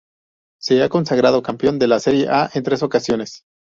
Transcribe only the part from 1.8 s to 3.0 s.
la Serie A en tres